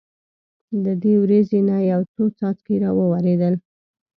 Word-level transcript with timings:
له 0.83 0.93
دې 1.01 1.13
وریځې 1.21 1.59
نه 1.69 1.75
یو 1.91 2.01
څو 2.13 2.23
څاڅکي 2.37 2.75
را 2.83 2.91
وورېدل. 2.99 3.53